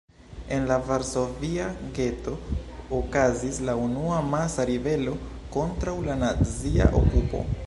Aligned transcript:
En 0.55 0.63
la 0.69 0.77
varsovia 0.85 1.67
geto 1.99 2.33
okazis 3.01 3.61
la 3.69 3.77
unua 3.83 4.17
amasa 4.23 4.69
ribelo 4.73 5.17
kontraŭ 5.59 5.99
la 6.11 6.21
nazia 6.27 6.95
okupo. 7.03 7.51